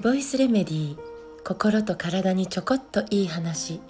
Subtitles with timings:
[0.00, 0.98] ボイスレメディー
[1.44, 3.82] 心と体にちょこっといい話。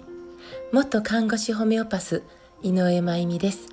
[0.73, 2.23] 元看護師ホメオパス
[2.63, 3.69] 井上真由美です。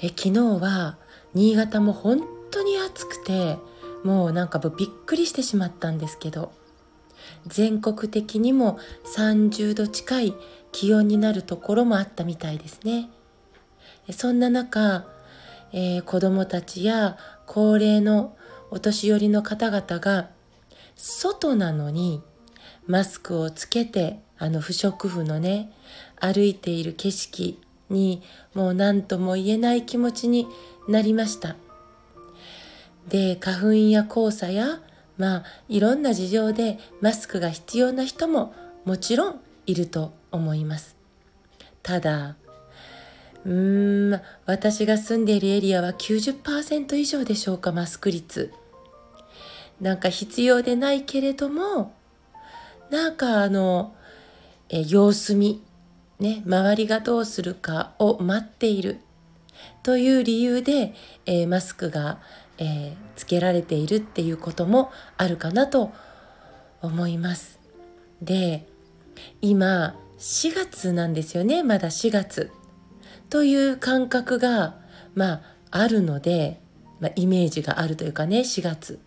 [0.00, 0.96] え昨日は
[1.34, 3.58] 新潟も本当に暑くて
[4.04, 6.52] もうなんかびっくりしてしまったんですけど。
[7.48, 8.78] 全国的にも
[9.16, 10.34] 30度近い
[10.70, 13.10] 気温になるところもあったみたいですね。
[14.12, 15.04] そんな中、
[15.72, 17.16] えー、子どもたちや
[17.46, 18.36] 高齢の
[18.70, 20.30] お年寄りの方々が
[20.96, 22.22] 外なのに
[22.86, 25.72] マスクをつけてあの不織布のね
[26.18, 28.22] 歩いている景色に
[28.54, 30.46] もう何とも言えない気持ちに
[30.88, 31.56] なりました。
[33.08, 34.80] で花粉や黄砂や
[35.18, 40.96] まあいろんな事情でマスクが必要な人ももちろんいると思います。
[41.82, 42.36] ただ
[43.44, 48.52] うーん私が住んでいるエリアは90%以上でしょうかマスク率
[49.80, 51.94] なんか必要でないけれども、
[52.90, 53.94] なんかあの、
[54.68, 55.62] え様子見、
[56.18, 59.00] ね、周りがどうするかを待っている
[59.82, 62.20] という理由で、えー、マスクが、
[62.58, 65.92] えー、つけられているっていうこともあるかなと
[66.82, 67.58] 思います。
[68.20, 68.66] で、
[69.40, 72.52] 今4月なんですよね、まだ4月。
[73.30, 74.76] という感覚が、
[75.14, 76.60] まあ、あるので、
[77.00, 78.98] まあ、イメージがあるというかね、4月。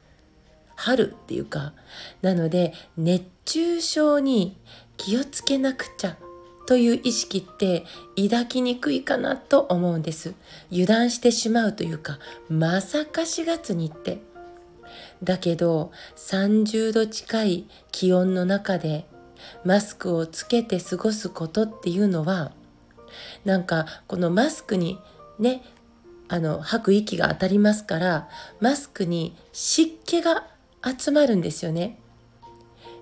[0.76, 1.74] 春っていうか。
[2.22, 4.58] なので熱中症に
[4.98, 6.18] 気をつけなくちゃ
[6.66, 7.84] という意識って
[8.16, 10.34] 抱きにくいかなと思うんです。
[10.72, 14.22] 油断してしまうというかまさか4月にって。
[15.24, 19.06] だけど30度近い気温の中で
[19.66, 22.52] マスクをつけて過ごすことっていうのは
[23.46, 25.00] なんかこのマスクに
[25.40, 25.64] ね
[26.28, 28.30] あの吐く息が当たりますから
[28.60, 30.48] マスクに湿気が
[30.84, 32.00] 集まるんですよね。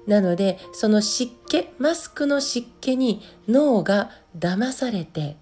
[0.08, 5.38] なのでその湿気マスクの湿気に脳が騙されて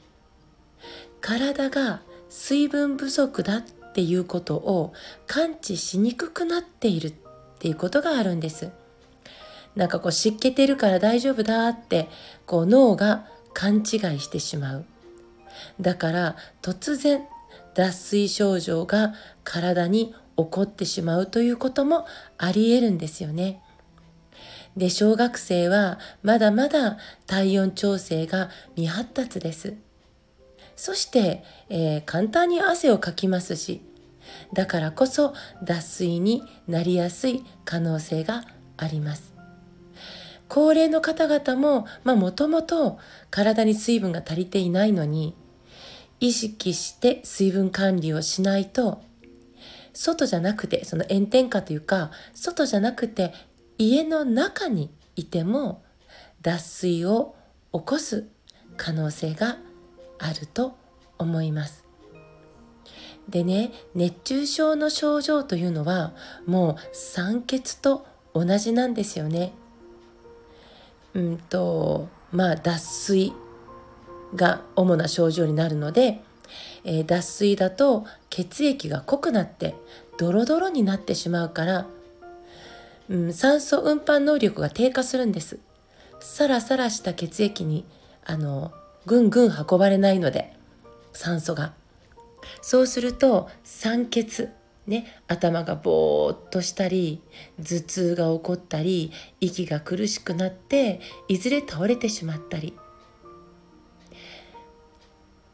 [1.22, 3.62] 体が水分不足だっ
[3.94, 4.94] ていうことを
[5.28, 7.14] 感知しにくくなっているっ
[7.60, 8.72] ていうことがあるんです。
[9.76, 12.10] なんかこう湿気てるから大丈夫だって
[12.46, 13.28] こう脳が
[13.60, 14.86] 勘違いしてしまう。
[15.82, 17.24] だから突然
[17.76, 22.06] 脱水症状が体に起こってしまうということも
[22.38, 23.62] あり得るんですよね。
[24.78, 29.74] で、小学生はまだまだ体温調整が未発達です。
[30.78, 33.82] そして、えー、簡単に汗をかきますし、
[34.54, 38.46] だからこそ脱水になりやすい可能性が
[38.78, 39.29] あります。
[40.50, 43.00] 高齢の方々も、まあもともと
[43.30, 45.36] 体に水分が足りていないのに、
[46.20, 49.02] 意識して水分管理をしないと
[49.94, 53.34] 外じゃなくてその炎天下というか外じゃなくて
[53.78, 55.84] 家の中にいても
[56.42, 57.36] 脱水を
[57.74, 58.28] 起こす
[58.78, 59.58] 可能性が
[60.20, 60.78] あると
[61.18, 61.86] 思います。
[63.28, 66.14] でね熱中症の症状というのは
[66.46, 69.54] もう酸欠と同じなんですよね。
[71.14, 73.34] うんとまあ脱水
[74.36, 76.22] が主な症状になるので
[76.84, 79.76] えー、脱水だと血液が濃くなって
[80.18, 81.88] ドロドロになってしまうから、
[83.10, 85.60] うん、酸素運搬能力が低下するんです。
[86.20, 87.86] サラサラした血液に
[88.26, 88.74] あの
[89.06, 90.54] ぐんぐん運ばれないので
[91.14, 91.74] 酸素が。
[92.62, 94.50] そうすると酸欠
[94.90, 97.22] ね、頭がぼーっとしたり
[97.60, 102.74] 頭痛が起こったり息が苦しくなっていずれ倒れてしまったり。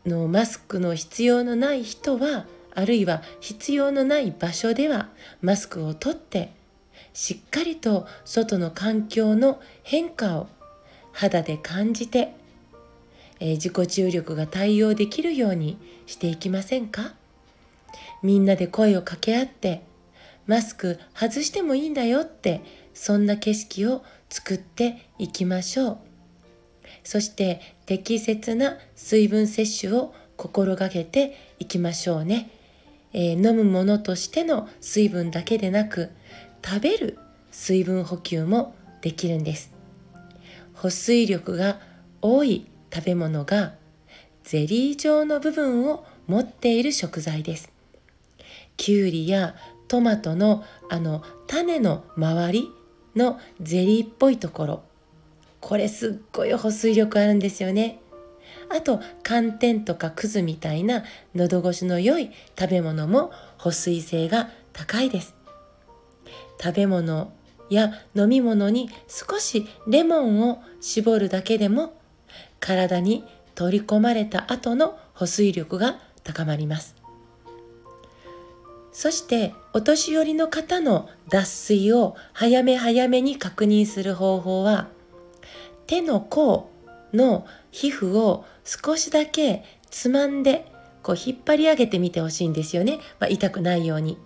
[0.05, 5.09] のマスクの必要のない人はあるいは必要のない場所では
[5.41, 6.53] マスクを取って
[7.11, 10.47] しっかりと外の環境の変化を
[11.11, 12.35] 肌で感じて、
[13.39, 17.13] えー、自己注力が対応できるようにしていきませんか？
[18.25, 19.83] みんなで声を掛け合って
[20.47, 22.63] マスク外してもいいんだよって
[22.95, 25.97] そんな景色を作っていきましょう。
[27.03, 32.49] そして適切な水分摂取を心がけていきましょうね、
[33.13, 36.09] えー、飲むものとしての水分だけでなく
[36.65, 37.19] 食べる
[37.51, 39.71] 水分補給もできるんです。
[40.73, 41.79] 保水力が
[42.23, 43.75] 多い食べ物が
[44.43, 47.74] ゼリー状の部分を持っている食材です。
[48.77, 49.55] きゅうりや
[49.87, 52.71] トマトのあの種の周り
[53.15, 54.83] のゼリーっぽいところ。
[55.61, 57.99] これすっごい保水力あるんですよね。
[58.69, 65.35] あと寒天とかくずみたいな喉越しの良い食べ物も保水性が高いです。
[66.61, 67.31] 食べ物
[67.69, 71.93] や飲み物に少しレモンを絞るだけでも
[72.59, 73.23] 体に
[73.55, 76.95] 取り込まれた後の保水力が高まります。
[78.95, 84.87] そしてお年寄りの方の脱水を早め早めに確認する方法は
[85.85, 86.71] 手の甲
[87.13, 90.71] の皮膚を少しだけつまんで
[91.03, 94.17] こう引っ張り上げてみてほしいんですよね、まあ、痛くないように。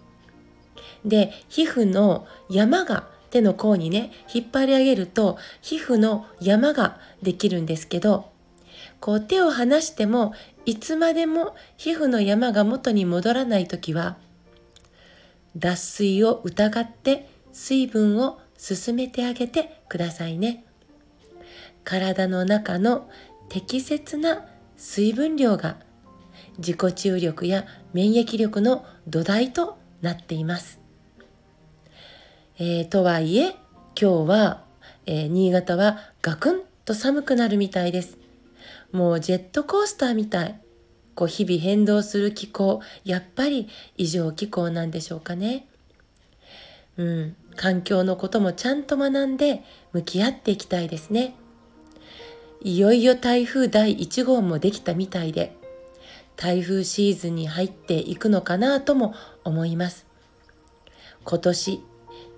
[1.04, 8.30] で皮膚の山が手の甲にね引っ張り上げると皮膚の山ができるんですけど
[9.00, 10.34] こう手を離しても
[10.68, 14.18] いつまでも皮膚の山が元に戻らない時は
[15.56, 20.66] 脱水を疑って水分を進めてあげてくださいね。
[21.84, 23.10] 体の中の
[23.48, 24.46] 適切な
[24.78, 25.78] 水分量が
[26.58, 30.80] 自己注力や免疫力の土台となっています。
[32.58, 33.56] えー、とはいえ
[34.00, 34.64] 今日は、
[35.06, 38.18] えー、新潟はガクンと寒くなるみたいです。
[38.92, 40.62] もうジェットコースターみたい。
[41.20, 43.68] こう日々変動する気候、やっぱり
[43.98, 45.68] 異常気候なんでしょうかね。
[46.96, 51.36] うん、環境のこともちゃんと学んで向き合っていきたいですね。
[52.62, 55.58] いよいよ台風第1号もできたみたいで、
[56.38, 59.14] 台風シーズンに入っていくのかなとも
[59.44, 60.06] 思います。
[61.26, 61.84] 今年、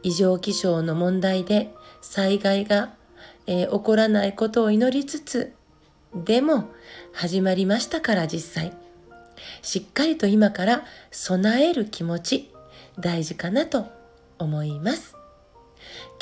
[0.01, 2.95] 異常気象の問題で災害が、
[3.45, 5.54] えー、起こらないことを祈りつつ、
[6.15, 6.71] でも
[7.13, 8.73] 始まりましたから実際。
[9.61, 12.51] しっかりと今から備える気持ち
[12.99, 13.87] 大事かなと
[14.37, 15.15] 思います。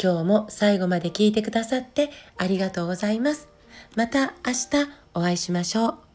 [0.01, 3.50] 今日も最後まで聞いてくださってありがとうございます。
[3.95, 6.09] また明日お会いしましょう。